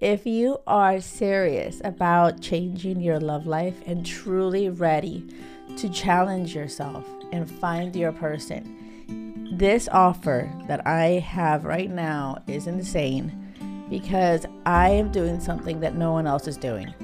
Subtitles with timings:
[0.00, 5.26] If you are serious about changing your love life and truly ready
[5.76, 12.68] to challenge yourself and find your person, this offer that I have right now is
[12.68, 16.94] insane because I am doing something that no one else is doing.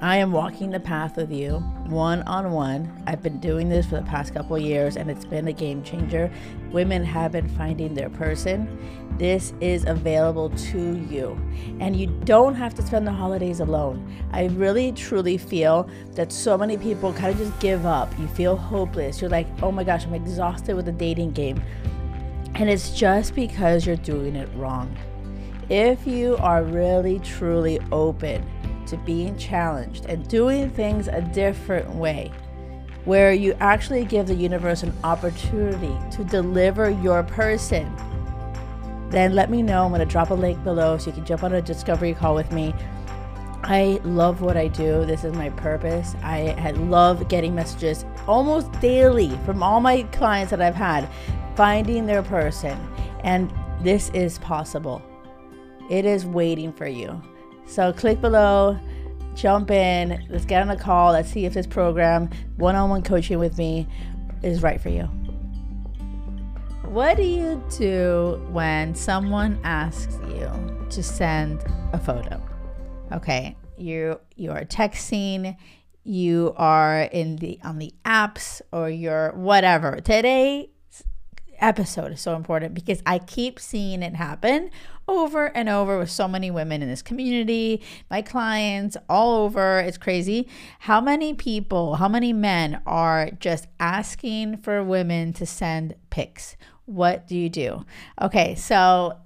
[0.00, 1.56] I am walking the path with you
[1.88, 3.02] one on one.
[3.08, 6.30] I've been doing this for the past couple years and it's been a game changer.
[6.70, 8.78] Women have been finding their person.
[9.18, 11.36] This is available to you.
[11.80, 14.14] And you don't have to spend the holidays alone.
[14.30, 18.16] I really truly feel that so many people kind of just give up.
[18.20, 19.20] You feel hopeless.
[19.20, 21.60] You're like, oh my gosh, I'm exhausted with the dating game.
[22.54, 24.96] And it's just because you're doing it wrong.
[25.68, 28.48] If you are really truly open,
[28.88, 32.32] to being challenged and doing things a different way,
[33.04, 37.94] where you actually give the universe an opportunity to deliver your person,
[39.10, 39.84] then let me know.
[39.84, 42.34] I'm going to drop a link below so you can jump on a discovery call
[42.34, 42.74] with me.
[43.62, 45.04] I love what I do.
[45.04, 46.14] This is my purpose.
[46.22, 51.08] I love getting messages almost daily from all my clients that I've had,
[51.56, 52.78] finding their person.
[53.24, 55.02] And this is possible.
[55.90, 57.20] It is waiting for you.
[57.68, 58.78] So click below,
[59.34, 63.02] jump in, let's get on a call, let's see if this program, one on one
[63.02, 63.86] coaching with me,
[64.42, 65.04] is right for you.
[66.84, 70.50] What do you do when someone asks you
[70.88, 72.42] to send a photo?
[73.12, 75.54] Okay, you you are texting,
[76.04, 80.00] you are in the on the apps or you're whatever.
[80.00, 80.70] Today
[81.60, 84.70] episode is so important because I keep seeing it happen
[85.06, 89.80] over and over with so many women in this community, my clients all over.
[89.80, 90.48] It's crazy.
[90.80, 96.56] How many people, how many men are just asking for women to send pics?
[96.84, 97.84] What do you do?
[98.20, 99.16] Okay, so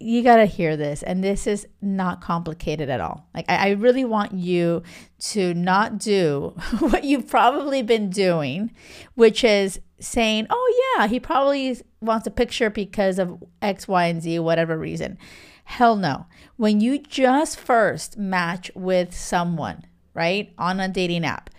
[0.00, 1.02] you got to hear this.
[1.02, 3.26] And this is not complicated at all.
[3.34, 4.82] Like, I, I, really want you
[5.30, 8.72] to not do what you've probably been doing,
[9.14, 14.22] which is saying, oh, yeah, he probably wants a picture because of X, Y, and
[14.22, 15.16] Z, whatever reason.
[15.64, 16.26] Hell no.
[16.56, 21.50] When you just first match with someone, right, on a dating app,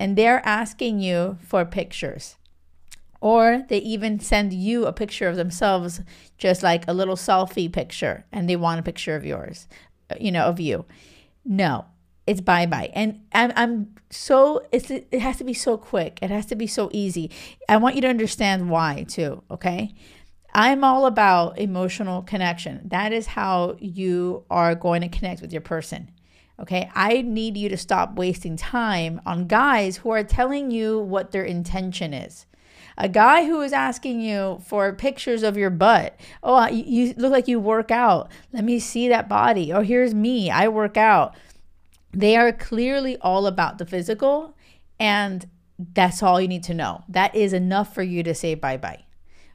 [0.00, 2.36] and they're asking you for pictures,
[3.24, 6.02] or they even send you a picture of themselves,
[6.36, 9.66] just like a little selfie picture, and they want a picture of yours,
[10.10, 10.84] uh, you know, of you.
[11.42, 11.86] No,
[12.26, 12.90] it's bye bye.
[12.92, 16.18] And I'm, I'm so, it's, it has to be so quick.
[16.20, 17.30] It has to be so easy.
[17.66, 19.94] I want you to understand why too, okay?
[20.52, 22.82] I'm all about emotional connection.
[22.84, 26.10] That is how you are going to connect with your person.
[26.60, 26.90] Okay.
[26.94, 31.42] I need you to stop wasting time on guys who are telling you what their
[31.42, 32.44] intention is.
[32.96, 36.18] A guy who is asking you for pictures of your butt.
[36.42, 38.30] Oh, you, look like you work out.
[38.52, 39.72] Let me see that body.
[39.72, 40.50] Oh, here's me.
[40.50, 41.34] I work out
[42.14, 44.56] they are clearly all about the physical,
[44.98, 45.46] and
[45.78, 47.02] that's all you need to know.
[47.08, 49.04] That is enough for you to say bye bye.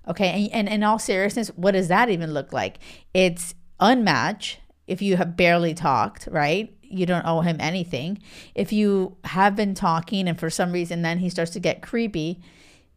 [0.07, 0.49] Okay.
[0.51, 2.79] And, and in all seriousness, what does that even look like?
[3.13, 4.57] It's unmatch
[4.87, 6.73] if you have barely talked, right?
[6.81, 8.19] You don't owe him anything.
[8.55, 12.41] If you have been talking and for some reason then he starts to get creepy,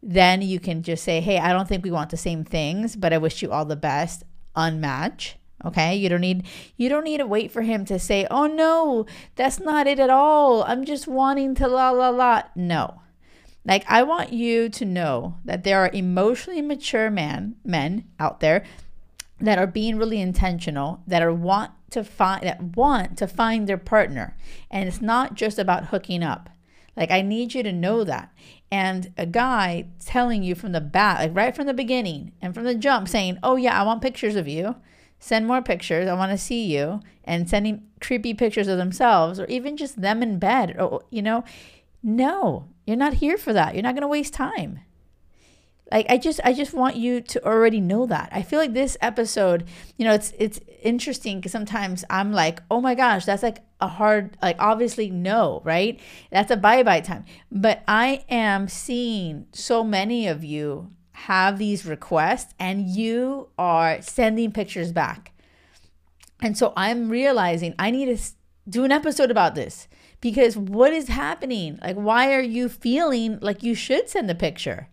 [0.02, 3.12] then you can just say, Hey, I don't think we want the same things, but
[3.12, 4.24] I wish you all the best.
[4.56, 5.34] Unmatch.
[5.64, 5.94] Okay?
[5.94, 6.44] You don't need
[6.76, 10.10] you don't need to wait for him to say, "Oh no, that's not it at
[10.10, 10.64] all.
[10.64, 13.02] I'm just wanting to la la la." No.
[13.64, 18.64] Like I want you to know that there are emotionally mature man men out there
[19.40, 23.78] that are being really intentional, that are want to find that want to find their
[23.78, 24.36] partner.
[24.70, 26.48] And it's not just about hooking up.
[26.96, 28.32] Like I need you to know that.
[28.70, 32.64] And a guy telling you from the back, like right from the beginning and from
[32.64, 34.76] the jump saying, "Oh yeah, I want pictures of you."
[35.22, 36.08] send more pictures.
[36.08, 37.00] I want to see you.
[37.24, 40.76] And sending creepy pictures of themselves or even just them in bed.
[40.76, 41.44] Or, you know,
[42.02, 43.74] no, you're not here for that.
[43.74, 44.80] You're not going to waste time.
[45.92, 48.30] Like I just I just want you to already know that.
[48.32, 52.80] I feel like this episode, you know, it's it's interesting because sometimes I'm like, oh
[52.80, 56.00] my gosh, that's like a hard like obviously no, right?
[56.30, 57.24] That's a bye-bye time.
[57.50, 64.52] But I am seeing so many of you have these requests and you are sending
[64.52, 65.32] pictures back.
[66.40, 68.22] And so I'm realizing I need to
[68.68, 69.88] do an episode about this
[70.20, 71.78] because what is happening?
[71.82, 74.88] Like, why are you feeling like you should send a picture?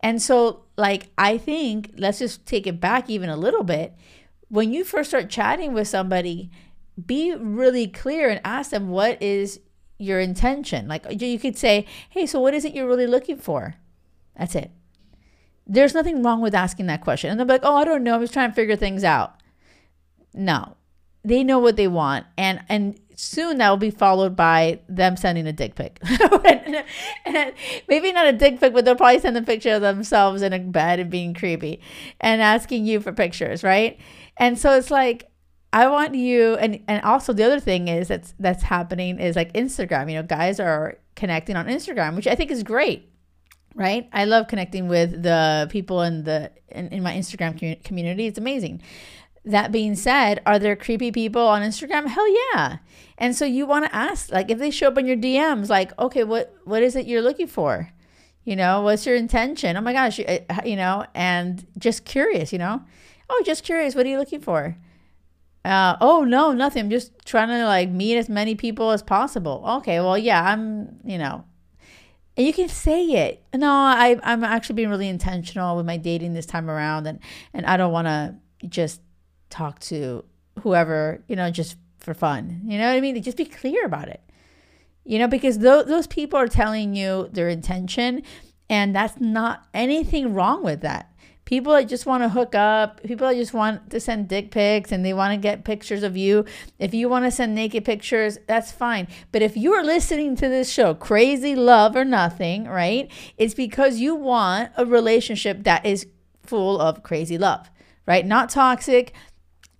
[0.00, 3.94] And so, like, I think let's just take it back even a little bit.
[4.48, 6.50] When you first start chatting with somebody,
[7.04, 9.60] be really clear and ask them what is
[9.98, 10.88] your intention.
[10.88, 13.76] Like, you could say, Hey, so what is it you're really looking for?
[14.36, 14.70] That's it.
[15.66, 17.30] There's nothing wrong with asking that question.
[17.30, 18.14] And they're like, oh, I don't know.
[18.14, 19.40] I'm just trying to figure things out.
[20.32, 20.76] No,
[21.26, 25.46] they know what they want and and soon that will be followed by them sending
[25.46, 25.98] a dick pic
[26.44, 27.52] and
[27.88, 30.58] maybe not a dick pic but they'll probably send a picture of themselves in a
[30.58, 31.80] bed and being creepy
[32.20, 33.98] and asking you for pictures right
[34.36, 35.28] and so it's like
[35.76, 39.52] I want you and and also the other thing is that's that's happening is like
[39.52, 40.08] Instagram.
[40.10, 43.12] You know, guys are connecting on Instagram, which I think is great.
[43.74, 44.08] Right?
[44.10, 48.26] I love connecting with the people in the in, in my Instagram community.
[48.26, 48.80] It's amazing.
[49.44, 52.06] That being said, are there creepy people on Instagram?
[52.06, 52.78] Hell yeah.
[53.18, 55.92] And so you want to ask like if they show up in your DMs like,
[55.98, 57.92] "Okay, what what is it you're looking for?"
[58.44, 59.76] You know, what's your intention?
[59.76, 62.80] Oh my gosh, you, eh, you know, and just curious, you know?
[63.28, 64.76] Oh, just curious, what are you looking for?
[65.66, 66.84] Uh, oh no, nothing.
[66.84, 69.64] I'm just trying to like meet as many people as possible.
[69.78, 71.44] Okay, well, yeah, I'm, you know,
[72.36, 73.42] and you can say it.
[73.52, 77.18] No, I, I'm actually being really intentional with my dating this time around, and
[77.52, 78.36] and I don't want to
[78.68, 79.00] just
[79.50, 80.24] talk to
[80.60, 82.60] whoever, you know, just for fun.
[82.64, 83.20] You know what I mean?
[83.20, 84.20] Just be clear about it.
[85.02, 88.22] You know, because those those people are telling you their intention,
[88.70, 91.10] and that's not anything wrong with that
[91.46, 94.92] people that just want to hook up, people that just want to send dick pics
[94.92, 96.44] and they want to get pictures of you.
[96.78, 99.08] If you want to send naked pictures, that's fine.
[99.32, 103.10] But if you are listening to this show, Crazy Love or Nothing, right?
[103.38, 106.06] It's because you want a relationship that is
[106.42, 107.70] full of crazy love,
[108.06, 108.26] right?
[108.26, 109.14] Not toxic.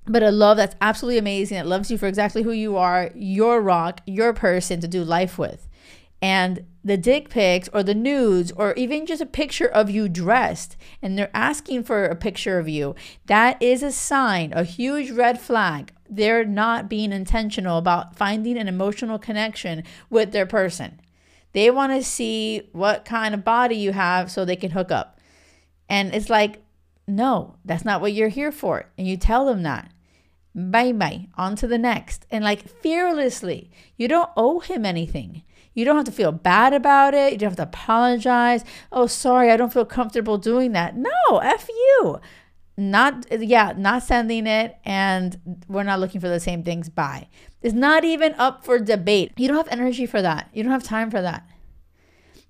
[0.08, 3.60] But a love that's absolutely amazing, that loves you for exactly who you are, your
[3.60, 5.66] rock, your person to do life with.
[6.22, 10.76] And the dick pics or the nudes or even just a picture of you dressed
[11.02, 12.94] and they're asking for a picture of you,
[13.26, 15.92] that is a sign, a huge red flag.
[16.08, 21.00] They're not being intentional about finding an emotional connection with their person.
[21.52, 25.18] They want to see what kind of body you have so they can hook up.
[25.88, 26.62] And it's like,
[27.08, 28.90] no, that's not what you're here for.
[28.96, 29.90] And you tell them that.
[30.54, 32.26] Bye bye, on to the next.
[32.30, 35.42] And like fearlessly, you don't owe him anything.
[35.76, 37.32] You don't have to feel bad about it.
[37.32, 38.64] You don't have to apologize.
[38.90, 40.96] Oh, sorry, I don't feel comfortable doing that.
[40.96, 42.18] No, F you.
[42.78, 46.88] Not, yeah, not sending it, and we're not looking for the same things.
[46.88, 47.28] Bye.
[47.60, 49.32] It's not even up for debate.
[49.36, 50.48] You don't have energy for that.
[50.54, 51.46] You don't have time for that.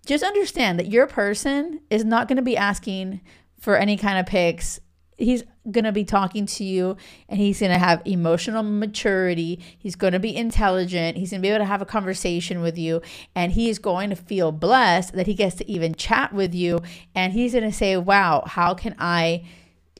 [0.06, 3.22] Just understand that your person is not going to be asking
[3.58, 4.78] for any kind of pics
[5.16, 6.96] he's going to be talking to you
[7.28, 9.60] and he's going to have emotional maturity.
[9.78, 11.16] He's going to be intelligent.
[11.16, 13.00] He's going to be able to have a conversation with you
[13.34, 16.80] and he's going to feel blessed that he gets to even chat with you
[17.14, 19.44] and he's going to say, "Wow, how can I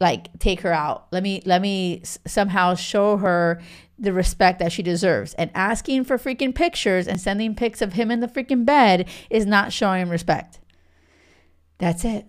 [0.01, 1.07] like take her out?
[1.11, 3.61] Let me let me somehow show her
[3.99, 8.11] the respect that she deserves." And asking for freaking pictures and sending pics of him
[8.11, 10.61] in the freaking bed is not showing respect.
[11.79, 12.27] That's it.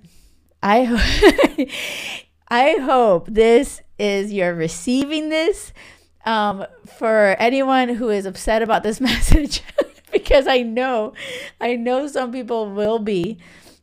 [0.63, 1.69] I
[2.47, 5.73] I hope this is you're receiving this.
[6.25, 6.65] Um,
[6.97, 9.63] for anyone who is upset about this message,
[10.11, 11.13] because I know,
[11.61, 13.37] I know some people will be.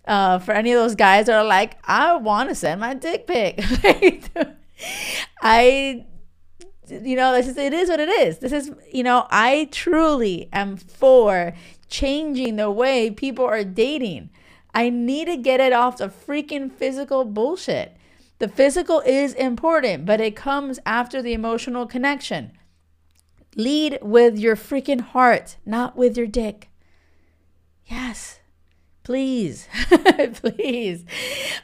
[0.07, 3.27] Uh, for any of those guys that are like, I want to send my dick
[3.27, 3.59] pic.
[5.41, 6.05] I,
[6.91, 8.39] you know, this is, it is what it is.
[8.41, 11.55] This is, you know, I truly am for
[11.89, 14.29] changing the way people are dating.
[14.75, 17.97] I need to get it off the freaking physical bullshit.
[18.45, 22.53] The physical is important, but it comes after the emotional connection.
[23.57, 26.69] Lead with your freaking heart, not with your dick.
[27.87, 28.41] Yes.
[29.03, 29.67] Please,
[30.35, 31.07] please.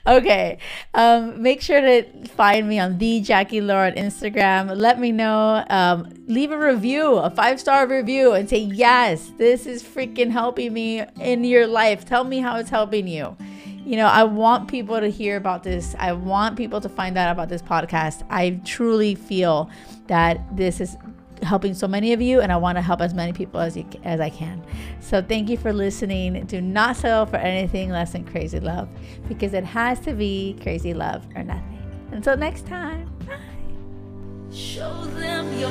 [0.07, 0.57] Okay.
[0.95, 4.75] Um, make sure to find me on the Jackie Loor on Instagram.
[4.75, 5.63] Let me know.
[5.69, 10.73] Um, leave a review, a five star review, and say, Yes, this is freaking helping
[10.73, 12.07] me in your life.
[12.07, 13.37] Tell me how it's helping you
[13.91, 15.97] you know, I want people to hear about this.
[15.99, 18.25] I want people to find out about this podcast.
[18.31, 19.69] I truly feel
[20.07, 20.97] that this is
[21.43, 23.85] helping so many of you and I want to help as many people as you,
[24.05, 24.63] as I can.
[25.01, 26.45] So thank you for listening.
[26.45, 28.89] Do not settle for anything less than crazy love
[29.27, 31.83] because it has to be crazy love or nothing.
[32.13, 33.11] Until next time.
[33.27, 33.35] Bye.
[34.55, 35.71] Show them your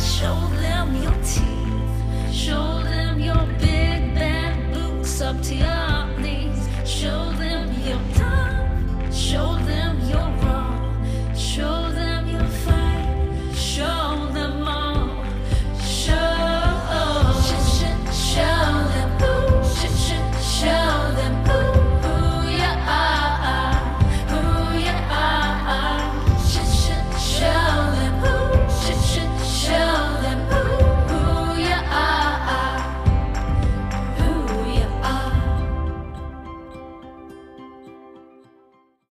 [0.00, 4.66] show them your teeth, show them your big bad
[5.22, 5.75] up to your